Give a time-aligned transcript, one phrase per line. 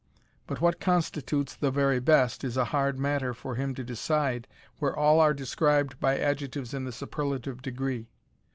[0.47, 4.47] But what constitutes "the very best" is a hard matter for him to decide
[4.79, 8.07] where all are described by adjectives in the superlative degree.